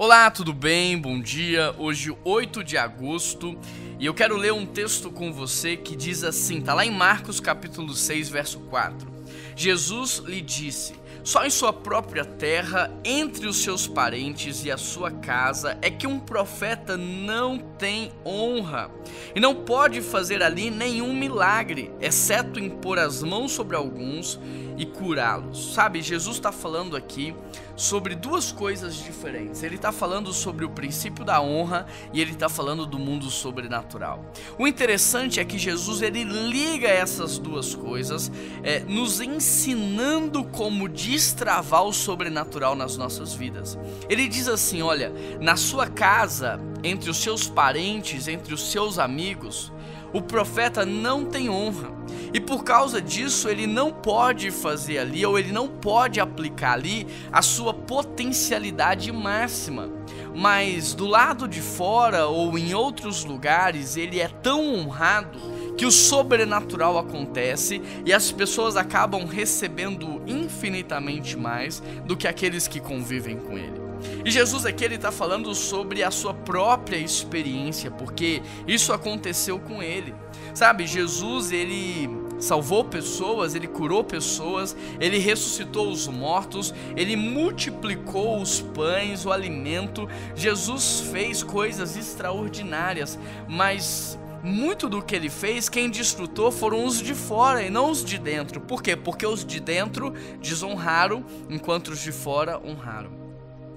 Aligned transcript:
Olá, 0.00 0.30
tudo 0.30 0.52
bem? 0.52 0.96
Bom 0.96 1.20
dia. 1.20 1.74
Hoje, 1.76 2.16
8 2.22 2.62
de 2.62 2.76
agosto, 2.76 3.58
e 3.98 4.06
eu 4.06 4.14
quero 4.14 4.36
ler 4.36 4.52
um 4.52 4.64
texto 4.64 5.10
com 5.10 5.32
você 5.32 5.76
que 5.76 5.96
diz 5.96 6.22
assim, 6.22 6.60
tá 6.60 6.72
lá 6.72 6.86
em 6.86 6.90
Marcos 6.92 7.40
capítulo 7.40 7.92
6, 7.92 8.28
verso 8.28 8.60
4. 8.60 9.10
Jesus 9.56 10.22
lhe 10.24 10.40
disse: 10.40 10.94
Só 11.24 11.44
em 11.44 11.50
sua 11.50 11.72
própria 11.72 12.24
terra, 12.24 12.96
entre 13.04 13.48
os 13.48 13.56
seus 13.56 13.88
parentes 13.88 14.64
e 14.64 14.70
a 14.70 14.76
sua 14.76 15.10
casa, 15.10 15.76
é 15.82 15.90
que 15.90 16.06
um 16.06 16.20
profeta 16.20 16.96
não 16.96 17.58
tem 17.58 18.12
honra 18.24 18.92
e 19.34 19.40
não 19.40 19.52
pode 19.52 20.00
fazer 20.00 20.44
ali 20.44 20.70
nenhum 20.70 21.12
milagre, 21.12 21.90
exceto 22.00 22.60
impor 22.60 23.00
as 23.00 23.20
mãos 23.20 23.50
sobre 23.50 23.74
alguns 23.74 24.38
e 24.78 24.86
curá-los. 24.86 25.74
Sabe, 25.74 26.00
Jesus 26.00 26.36
está 26.36 26.52
falando 26.52 26.96
aqui 26.96 27.34
sobre 27.74 28.14
duas 28.14 28.52
coisas 28.52 28.94
diferentes. 28.94 29.62
Ele 29.62 29.74
está 29.74 29.90
falando 29.90 30.32
sobre 30.32 30.64
o 30.64 30.70
princípio 30.70 31.24
da 31.24 31.40
honra 31.40 31.84
e 32.12 32.20
ele 32.20 32.32
está 32.32 32.48
falando 32.48 32.86
do 32.86 32.98
mundo 32.98 33.28
sobrenatural. 33.28 34.24
O 34.56 34.66
interessante 34.68 35.40
é 35.40 35.44
que 35.44 35.58
Jesus 35.58 36.00
ele 36.00 36.22
liga 36.22 36.86
essas 36.86 37.38
duas 37.38 37.74
coisas, 37.74 38.30
é, 38.62 38.80
nos 38.80 39.20
ensinando 39.20 40.44
como 40.44 40.88
destravar 40.88 41.82
o 41.82 41.92
sobrenatural 41.92 42.76
nas 42.76 42.96
nossas 42.96 43.34
vidas. 43.34 43.76
Ele 44.08 44.28
diz 44.28 44.46
assim: 44.46 44.80
olha, 44.80 45.12
na 45.40 45.56
sua 45.56 45.88
casa, 45.88 46.60
entre 46.84 47.10
os 47.10 47.16
seus 47.16 47.48
parentes, 47.48 48.28
entre 48.28 48.54
os 48.54 48.70
seus 48.70 48.98
amigos, 48.98 49.72
o 50.12 50.22
profeta 50.22 50.86
não 50.86 51.24
tem 51.24 51.50
honra. 51.50 51.98
E 52.32 52.40
por 52.40 52.64
causa 52.64 53.00
disso, 53.00 53.48
ele 53.48 53.66
não 53.66 53.92
pode 53.92 54.50
fazer 54.50 54.98
ali, 54.98 55.24
ou 55.24 55.38
ele 55.38 55.52
não 55.52 55.68
pode 55.68 56.20
aplicar 56.20 56.72
ali, 56.72 57.06
a 57.32 57.42
sua 57.42 57.72
potencialidade 57.72 59.10
máxima. 59.12 59.90
Mas 60.34 60.94
do 60.94 61.06
lado 61.06 61.48
de 61.48 61.60
fora 61.60 62.26
ou 62.26 62.56
em 62.58 62.74
outros 62.74 63.24
lugares, 63.24 63.96
ele 63.96 64.20
é 64.20 64.28
tão 64.28 64.74
honrado 64.74 65.38
que 65.76 65.86
o 65.86 65.92
sobrenatural 65.92 66.98
acontece 66.98 67.80
e 68.04 68.12
as 68.12 68.32
pessoas 68.32 68.76
acabam 68.76 69.24
recebendo 69.24 70.20
infinitamente 70.26 71.36
mais 71.36 71.80
do 72.04 72.16
que 72.16 72.26
aqueles 72.26 72.66
que 72.66 72.80
convivem 72.80 73.36
com 73.38 73.56
ele. 73.56 73.77
E 74.24 74.30
Jesus 74.30 74.64
aqui 74.64 74.84
ele 74.84 74.96
está 74.96 75.10
falando 75.10 75.54
sobre 75.54 76.02
a 76.02 76.10
sua 76.10 76.34
própria 76.34 76.96
experiência, 76.96 77.90
porque 77.90 78.42
isso 78.66 78.92
aconteceu 78.92 79.58
com 79.58 79.82
ele. 79.82 80.14
Sabe, 80.54 80.86
Jesus 80.86 81.52
ele 81.52 82.08
salvou 82.38 82.84
pessoas, 82.84 83.54
ele 83.54 83.66
curou 83.66 84.04
pessoas, 84.04 84.76
ele 85.00 85.18
ressuscitou 85.18 85.90
os 85.90 86.06
mortos, 86.06 86.72
ele 86.96 87.16
multiplicou 87.16 88.40
os 88.40 88.60
pães, 88.60 89.24
o 89.26 89.32
alimento. 89.32 90.08
Jesus 90.34 91.00
fez 91.12 91.42
coisas 91.42 91.96
extraordinárias, 91.96 93.18
mas 93.48 94.18
muito 94.42 94.88
do 94.88 95.02
que 95.02 95.16
ele 95.16 95.28
fez, 95.28 95.68
quem 95.68 95.90
desfrutou 95.90 96.52
foram 96.52 96.84
os 96.84 97.02
de 97.02 97.14
fora 97.14 97.62
e 97.62 97.70
não 97.70 97.90
os 97.90 98.04
de 98.04 98.18
dentro. 98.18 98.60
Por 98.60 98.82
quê? 98.82 98.94
Porque 98.94 99.26
os 99.26 99.44
de 99.44 99.58
dentro 99.58 100.12
desonraram, 100.40 101.24
enquanto 101.48 101.88
os 101.88 102.00
de 102.00 102.12
fora 102.12 102.60
honraram. 102.64 103.27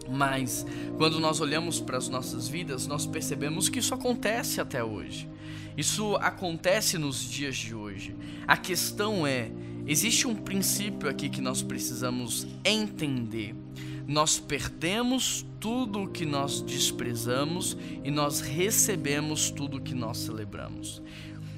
Mas 0.09 0.65
quando 0.97 1.19
nós 1.19 1.39
olhamos 1.39 1.79
para 1.79 1.97
as 1.97 2.09
nossas 2.09 2.47
vidas, 2.47 2.87
nós 2.87 3.05
percebemos 3.05 3.69
que 3.69 3.79
isso 3.79 3.93
acontece 3.93 4.59
até 4.59 4.83
hoje. 4.83 5.29
Isso 5.77 6.15
acontece 6.17 6.97
nos 6.97 7.23
dias 7.23 7.55
de 7.55 7.73
hoje. 7.73 8.15
A 8.47 8.57
questão 8.57 9.25
é: 9.25 9.51
existe 9.87 10.27
um 10.27 10.35
princípio 10.35 11.09
aqui 11.09 11.29
que 11.29 11.41
nós 11.41 11.61
precisamos 11.61 12.47
entender. 12.63 13.55
Nós 14.07 14.39
perdemos 14.39 15.45
tudo 15.59 16.03
o 16.03 16.07
que 16.07 16.25
nós 16.25 16.61
desprezamos 16.61 17.77
e 18.03 18.11
nós 18.11 18.41
recebemos 18.41 19.49
tudo 19.51 19.77
o 19.77 19.81
que 19.81 19.93
nós 19.93 20.17
celebramos. 20.17 21.01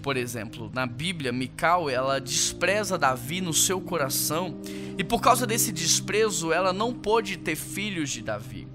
Por 0.04 0.18
exemplo, 0.18 0.70
na 0.74 0.86
Bíblia, 0.86 1.32
Mical, 1.32 1.90
ela 1.90 2.20
despreza 2.20 2.98
Davi 2.98 3.40
no 3.40 3.54
seu 3.54 3.80
coração 3.80 4.60
e 4.98 5.04
por 5.04 5.22
causa 5.22 5.48
desse 5.48 5.72
desprezo, 5.72 6.52
ela 6.52 6.74
não 6.74 6.94
pôde 6.94 7.38
ter 7.38 7.56
filhos 7.56 8.10
de 8.10 8.22
Davi. 8.22 8.68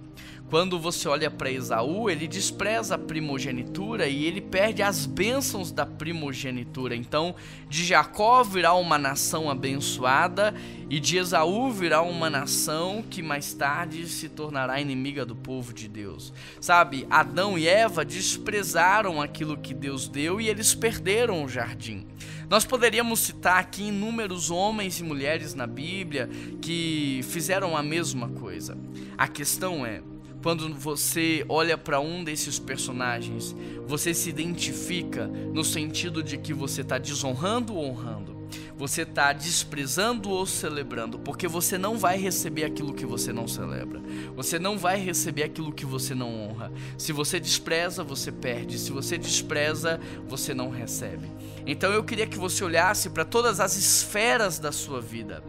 Quando 0.50 0.78
você 0.78 1.06
olha 1.06 1.30
para 1.30 1.50
Esaú, 1.50 2.08
ele 2.08 2.26
despreza 2.26 2.94
a 2.94 2.98
primogenitura 2.98 4.08
e 4.08 4.24
ele 4.24 4.40
perde 4.40 4.82
as 4.82 5.04
bênçãos 5.04 5.70
da 5.70 5.84
primogenitura. 5.84 6.96
Então, 6.96 7.34
de 7.68 7.84
Jacó 7.84 8.42
virá 8.42 8.72
uma 8.72 8.96
nação 8.96 9.50
abençoada 9.50 10.54
e 10.88 10.98
de 10.98 11.18
Esaú 11.18 11.70
virá 11.70 12.00
uma 12.00 12.30
nação 12.30 13.04
que 13.10 13.22
mais 13.22 13.52
tarde 13.52 14.08
se 14.08 14.30
tornará 14.30 14.80
inimiga 14.80 15.26
do 15.26 15.36
povo 15.36 15.74
de 15.74 15.86
Deus. 15.86 16.32
Sabe, 16.58 17.06
Adão 17.10 17.58
e 17.58 17.68
Eva 17.68 18.02
desprezaram 18.02 19.20
aquilo 19.20 19.58
que 19.58 19.74
Deus 19.74 20.08
deu 20.08 20.40
e 20.40 20.48
eles 20.48 20.74
perderam 20.74 21.44
o 21.44 21.48
jardim. 21.48 22.06
Nós 22.48 22.64
poderíamos 22.64 23.20
citar 23.20 23.60
aqui 23.60 23.88
inúmeros 23.88 24.50
homens 24.50 24.98
e 24.98 25.02
mulheres 25.02 25.52
na 25.52 25.66
Bíblia 25.66 26.30
que 26.62 27.20
fizeram 27.24 27.76
a 27.76 27.82
mesma 27.82 28.30
coisa. 28.30 28.78
A 29.18 29.28
questão 29.28 29.84
é, 29.84 30.00
quando 30.42 30.72
você 30.74 31.44
olha 31.48 31.76
para 31.76 32.00
um 32.00 32.22
desses 32.22 32.58
personagens, 32.58 33.54
você 33.86 34.14
se 34.14 34.30
identifica 34.30 35.26
no 35.26 35.64
sentido 35.64 36.22
de 36.22 36.38
que 36.38 36.54
você 36.54 36.82
está 36.82 36.98
desonrando 36.98 37.74
ou 37.74 37.90
honrando. 37.90 38.38
Você 38.76 39.02
está 39.02 39.32
desprezando 39.32 40.30
ou 40.30 40.46
celebrando, 40.46 41.18
porque 41.18 41.48
você 41.48 41.76
não 41.76 41.98
vai 41.98 42.16
receber 42.16 42.64
aquilo 42.64 42.94
que 42.94 43.04
você 43.04 43.32
não 43.32 43.48
celebra. 43.48 44.00
Você 44.36 44.58
não 44.58 44.78
vai 44.78 44.98
receber 44.98 45.42
aquilo 45.42 45.72
que 45.72 45.84
você 45.84 46.14
não 46.14 46.32
honra. 46.32 46.72
Se 46.96 47.12
você 47.12 47.40
despreza, 47.40 48.04
você 48.04 48.30
perde. 48.30 48.78
Se 48.78 48.92
você 48.92 49.18
despreza, 49.18 50.00
você 50.28 50.54
não 50.54 50.70
recebe. 50.70 51.28
Então 51.66 51.92
eu 51.92 52.04
queria 52.04 52.26
que 52.26 52.38
você 52.38 52.64
olhasse 52.64 53.10
para 53.10 53.24
todas 53.24 53.58
as 53.58 53.76
esferas 53.76 54.60
da 54.60 54.70
sua 54.70 55.00
vida 55.00 55.42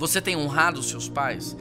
você 0.00 0.18
tem 0.18 0.34
honrado 0.34 0.82
seus 0.82 1.10
pais? 1.10 1.54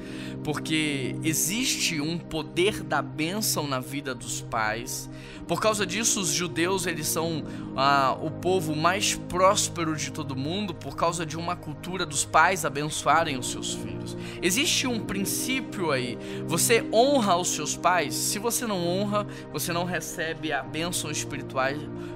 Porque 0.46 1.14
existe 1.26 2.00
um 2.00 2.18
poder 2.18 2.82
da 2.82 3.02
bênção 3.02 3.68
na 3.68 3.82
vida 3.82 4.16
dos 4.16 4.40
pais. 4.40 5.10
Por 5.46 5.60
causa 5.60 5.86
disso, 5.86 6.22
os 6.22 6.30
judeus 6.30 6.88
eles 6.88 7.06
são 7.06 7.44
ah, 7.76 8.18
o 8.22 8.32
povo 8.32 8.78
mais 8.78 9.14
próspero 9.14 9.94
de 9.94 10.10
todo 10.10 10.38
mundo 10.38 10.74
por 10.74 10.96
causa 10.96 11.26
de 11.26 11.36
uma 11.36 11.58
cultura 11.58 12.06
dos 12.06 12.24
pais 12.24 12.64
abençoarem 12.64 13.38
os 13.38 13.52
seus 13.52 13.74
filhos. 13.74 14.16
Existe 14.42 14.88
um 14.88 15.02
princípio 15.02 15.92
aí. 15.92 16.18
Você 16.48 16.88
honra 16.94 17.36
os 17.36 17.50
seus 17.50 17.76
pais. 17.76 18.16
Se 18.16 18.40
você 18.40 18.66
não 18.66 18.88
honra, 18.88 19.28
você 19.52 19.74
não 19.74 19.84
recebe 19.84 20.54
a 20.54 20.64
bênção 20.64 21.12
espiritual 21.12 21.74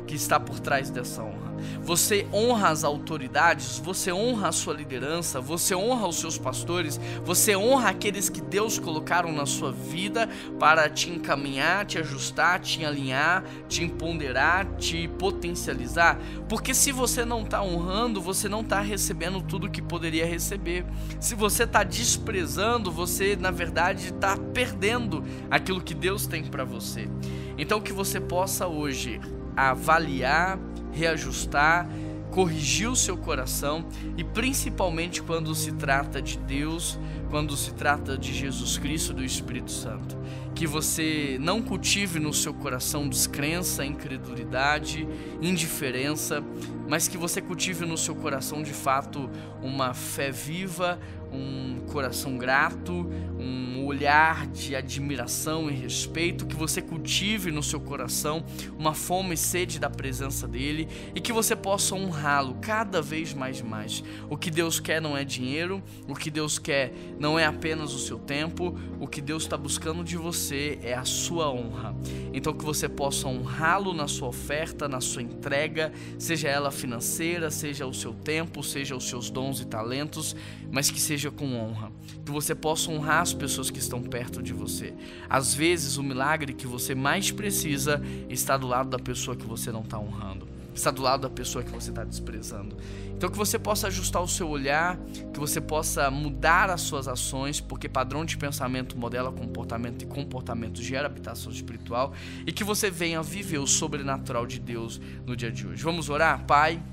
que 0.08 0.16
está 0.16 0.40
por 0.40 0.62
trás 0.62 0.90
dessa 0.90 1.22
honra. 1.22 1.43
Você 1.82 2.28
honra 2.34 2.70
as 2.70 2.84
autoridades, 2.84 3.80
você 3.80 4.12
honra 4.12 4.50
a 4.50 4.52
sua 4.52 4.74
liderança, 4.74 5.42
você 5.42 5.76
honra 5.76 6.08
os 6.08 6.18
seus 6.18 6.38
pastores, 6.38 7.00
você 7.24 7.56
honra 7.56 7.90
aqueles 7.90 8.30
que 8.30 8.42
Deus 8.42 8.80
colocaram 8.80 9.32
na 9.32 9.46
sua 9.46 9.72
vida 9.72 10.30
para 10.60 10.90
te 10.90 11.10
encaminhar, 11.10 11.86
te 11.86 11.98
ajustar, 11.98 12.60
te 12.60 12.86
alinhar, 12.86 13.44
te 13.68 13.84
empoderar, 13.84 14.66
te 14.78 15.08
potencializar. 15.08 16.20
Porque 16.48 16.74
se 16.74 16.92
você 16.92 17.26
não 17.26 17.44
está 17.44 17.62
honrando, 17.62 18.22
você 18.22 18.48
não 18.48 18.62
está 18.62 18.80
recebendo 18.80 19.42
tudo 19.42 19.70
que 19.70 19.82
poderia 19.82 20.26
receber. 20.26 20.86
Se 21.20 21.36
você 21.36 21.64
está 21.64 21.84
desprezando, 21.84 22.92
você 22.92 23.36
na 23.36 23.52
verdade 23.52 24.08
está 24.08 24.38
perdendo 24.38 25.24
aquilo 25.50 25.82
que 25.82 25.94
Deus 25.94 26.26
tem 26.28 26.44
para 26.44 26.64
você. 26.64 27.10
Então 27.58 27.82
que 27.82 27.94
você 27.94 28.20
possa 28.20 28.68
hoje 28.68 29.20
avaliar 29.56 30.60
reajustar, 30.94 31.88
corrigir 32.34 32.90
o 32.90 32.96
seu 32.96 33.16
coração 33.16 33.86
e 34.18 34.24
principalmente 34.24 35.22
quando 35.22 35.54
se 35.54 35.72
trata 35.74 36.20
de 36.20 36.38
Deus, 36.40 36.98
quando 37.30 37.56
se 37.56 37.74
trata 37.74 38.18
de 38.18 38.34
Jesus 38.34 38.78
Cristo 38.78 39.14
do 39.14 39.24
Espírito 39.24 39.72
Santo. 39.72 40.18
Que 40.56 40.66
você 40.66 41.38
não 41.40 41.62
cultive 41.62 42.20
no 42.20 42.34
seu 42.34 42.54
coração 42.54 43.08
descrença, 43.08 43.86
incredulidade, 43.86 45.08
indiferença, 45.42 46.44
mas 46.88 47.08
que 47.08 47.18
você 47.18 47.42
cultive 47.42 47.86
no 47.86 47.98
seu 47.98 48.16
coração 48.16 48.64
de 48.64 48.74
fato 48.74 49.30
uma 49.62 49.94
fé 49.94 50.32
viva, 50.32 51.00
um 51.34 51.82
coração 51.88 52.38
grato, 52.38 53.10
um 53.40 53.86
olhar 53.86 54.48
de 54.48 54.76
admiração 54.76 55.70
e 55.70 55.74
respeito, 55.74 56.46
que 56.46 56.56
você 56.56 56.82
cultive 56.82 57.52
no 57.52 57.62
seu 57.62 57.80
coração 57.80 58.44
uma 58.78 58.94
fome 58.94 59.34
e 59.34 59.38
sede 59.38 59.80
da 59.80 59.90
presença 59.90 60.48
dele 60.48 60.88
e 61.14 61.20
que 61.20 61.34
você 61.34 61.56
possa 61.56 61.96
honrá-lo 61.96 62.58
cada 62.62 63.02
vez 63.02 63.34
mais 63.34 63.60
e 63.60 63.64
mais. 63.64 64.04
O 64.30 64.38
que 64.38 64.50
Deus 64.50 64.80
quer 64.80 65.02
não 65.02 65.18
é 65.18 65.24
dinheiro, 65.24 65.84
o 66.08 66.16
que 66.16 66.32
Deus 66.32 66.58
quer 66.58 66.94
não 67.20 67.38
é 67.38 67.46
apenas 67.46 67.94
o 67.94 68.00
seu 68.00 68.18
tempo, 68.18 68.78
o 69.00 69.08
que 69.08 69.22
Deus 69.22 69.44
está 69.44 69.58
buscando 69.58 70.04
de 70.04 70.18
você 70.18 70.80
é 70.82 70.94
a 70.94 71.06
sua 71.06 71.52
honra. 71.52 71.96
Então 72.34 72.54
que 72.54 72.64
você 72.64 72.88
possa 72.88 73.28
honrá-lo 73.28 73.94
na 73.94 74.08
sua 74.08 74.30
oferta, 74.30 74.88
na 74.88 75.02
sua 75.02 75.22
entrega, 75.22 75.92
seja 76.18 76.48
ela 76.48 76.72
financeira, 76.72 77.52
seja 77.52 77.86
o 77.86 77.94
seu 77.94 78.14
tempo, 78.14 78.64
seja 78.64 78.96
os 78.96 79.08
seus 79.08 79.30
dons 79.30 79.60
e 79.60 79.66
talentos, 79.66 80.36
mas 80.72 80.90
que 80.90 81.00
seja 81.00 81.23
seja 81.24 81.32
com 81.32 81.56
honra, 81.56 81.92
que 82.26 82.32
você 82.32 82.54
possa 82.54 82.92
honrar 82.92 83.22
as 83.22 83.34
pessoas 83.34 83.70
que 83.70 83.80
estão 83.80 84.02
perto 84.02 84.42
de 84.44 84.52
você. 84.52 84.94
Às 85.30 85.54
vezes, 85.54 85.98
o 85.98 86.04
milagre 86.04 86.54
que 86.54 86.68
você 86.68 86.94
mais 86.94 87.32
precisa 87.32 88.02
está 88.30 88.58
do 88.58 88.68
lado 88.68 88.90
da 88.90 89.00
pessoa 89.00 89.36
que 89.36 89.46
você 89.46 89.72
não 89.72 89.82
está 89.82 89.98
honrando, 89.98 90.48
está 90.76 90.92
do 90.92 91.02
lado 91.02 91.22
da 91.22 91.30
pessoa 91.30 91.64
que 91.64 91.72
você 91.72 91.92
está 91.92 92.04
desprezando. 92.04 92.76
Então, 93.16 93.30
que 93.30 93.38
você 93.38 93.58
possa 93.58 93.88
ajustar 93.88 94.22
o 94.22 94.28
seu 94.28 94.50
olhar, 94.50 95.00
que 95.34 95.40
você 95.40 95.62
possa 95.62 96.12
mudar 96.12 96.70
as 96.70 96.82
suas 96.82 97.08
ações, 97.08 97.62
porque 97.62 97.88
padrão 97.88 98.26
de 98.26 98.36
pensamento 98.36 98.98
modela 98.98 99.32
comportamento 99.32 100.02
e 100.02 100.06
comportamento 100.06 100.82
gera 100.82 101.08
habitação 101.08 101.52
espiritual, 101.52 102.12
e 102.46 102.52
que 102.52 102.66
você 102.66 102.92
venha 102.92 103.24
viver 103.24 103.60
o 103.60 103.68
sobrenatural 103.68 104.46
de 104.46 104.60
Deus 104.60 105.00
no 105.26 105.38
dia 105.38 105.52
de 105.52 105.66
hoje. 105.66 105.82
Vamos 105.84 106.10
orar? 106.10 106.44
Pai, 106.46 106.84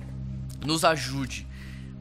nos 0.65 0.85
ajude 0.85 1.50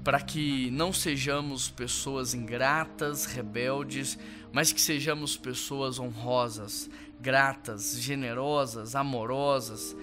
para 0.04 0.22
que 0.22 0.72
não 0.72 0.94
sejamos 0.94 1.70
pessoas 1.70 2.34
ingratas, 2.34 3.26
rebeldes, 3.26 4.18
mas 4.52 4.72
que 4.72 4.82
sejamos 4.82 5.36
pessoas 5.38 6.00
honrosas, 6.00 6.90
gratas, 7.20 8.00
generosas, 8.00 8.96
amorosas. 8.96 9.96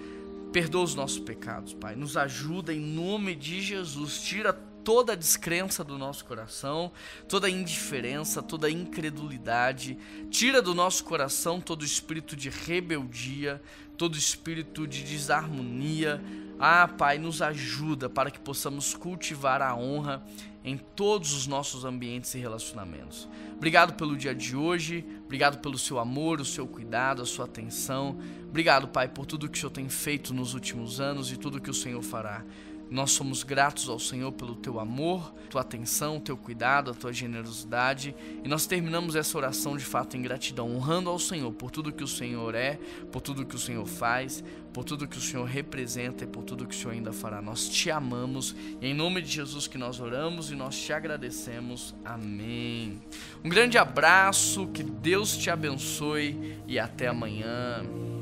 Perdoa 0.53 0.83
os 0.83 0.95
nossos 0.95 1.19
pecados, 1.19 1.73
Pai. 1.73 1.95
Nos 1.95 2.15
ajuda 2.15 2.73
em 2.73 2.79
nome 2.79 3.35
de 3.35 3.61
Jesus. 3.61 4.21
Tira 4.21 4.53
toda 4.53 5.11
a 5.13 5.15
descrença 5.15 5.83
do 5.83 5.97
nosso 5.97 6.23
coração, 6.23 6.91
toda 7.27 7.47
a 7.47 7.49
indiferença, 7.49 8.41
toda 8.41 8.67
a 8.67 8.71
incredulidade. 8.71 9.97
Tira 10.29 10.61
do 10.61 10.73
nosso 10.73 11.03
coração 11.03 11.59
todo 11.59 11.83
espírito 11.83 12.35
de 12.35 12.49
rebeldia, 12.49 13.61
todo 13.97 14.17
espírito 14.17 14.87
de 14.87 15.03
desarmonia 15.03 16.21
ah, 16.59 16.87
Pai, 16.87 17.17
nos 17.17 17.41
ajuda 17.41 18.09
para 18.09 18.31
que 18.31 18.39
possamos 18.39 18.93
cultivar 18.93 19.61
a 19.61 19.75
honra 19.75 20.23
em 20.63 20.77
todos 20.77 21.33
os 21.33 21.47
nossos 21.47 21.85
ambientes 21.85 22.33
e 22.35 22.39
relacionamentos. 22.39 23.27
Obrigado 23.55 23.93
pelo 23.93 24.17
dia 24.17 24.35
de 24.35 24.55
hoje, 24.55 25.05
obrigado 25.23 25.59
pelo 25.59 25.77
seu 25.77 25.97
amor, 25.97 26.41
o 26.41 26.45
seu 26.45 26.67
cuidado, 26.67 27.21
a 27.21 27.25
sua 27.25 27.45
atenção. 27.45 28.17
Obrigado, 28.49 28.87
Pai, 28.87 29.07
por 29.07 29.25
tudo 29.25 29.47
que 29.47 29.57
o 29.57 29.61
Senhor 29.61 29.71
tem 29.71 29.87
feito 29.87 30.33
nos 30.33 30.53
últimos 30.53 30.99
anos 30.99 31.31
e 31.31 31.37
tudo 31.37 31.61
que 31.61 31.69
o 31.69 31.73
Senhor 31.73 32.01
fará. 32.01 32.43
Nós 32.89 33.11
somos 33.11 33.43
gratos 33.43 33.89
ao 33.89 33.99
Senhor 33.99 34.31
pelo 34.31 34.55
teu 34.55 34.79
amor, 34.79 35.33
tua 35.49 35.61
atenção, 35.61 36.19
teu 36.19 36.37
cuidado, 36.37 36.91
a 36.91 36.93
tua 36.93 37.11
generosidade. 37.11 38.15
E 38.43 38.47
nós 38.47 38.65
terminamos 38.65 39.15
essa 39.15 39.37
oração 39.37 39.75
de 39.75 39.83
fato 39.83 40.15
em 40.15 40.21
gratidão, 40.21 40.73
honrando 40.75 41.09
ao 41.09 41.19
Senhor 41.19 41.51
por 41.51 41.71
tudo 41.71 41.91
que 41.91 42.03
o 42.03 42.07
Senhor 42.07 42.55
é, 42.55 42.79
por 43.11 43.21
tudo 43.21 43.45
que 43.45 43.55
o 43.55 43.59
Senhor 43.59 43.85
faz, 43.85 44.43
por 44.73 44.83
tudo 44.83 45.07
que 45.07 45.17
o 45.17 45.21
Senhor 45.21 45.45
representa 45.45 46.23
e 46.23 46.27
por 46.27 46.43
tudo 46.43 46.65
que 46.65 46.75
o 46.75 46.77
Senhor 46.77 46.91
ainda 46.91 47.11
fará. 47.11 47.41
Nós 47.41 47.67
te 47.67 47.89
amamos 47.89 48.55
e 48.81 48.87
em 48.87 48.93
nome 48.93 49.21
de 49.21 49.31
Jesus 49.31 49.67
que 49.67 49.77
nós 49.77 49.99
oramos 49.99 50.51
e 50.51 50.55
nós 50.55 50.77
te 50.77 50.93
agradecemos. 50.93 51.95
Amém. 52.05 53.01
Um 53.43 53.49
grande 53.49 53.77
abraço, 53.77 54.67
que 54.67 54.83
Deus 54.83 55.35
te 55.35 55.49
abençoe 55.49 56.57
e 56.67 56.79
até 56.79 57.07
amanhã. 57.07 58.16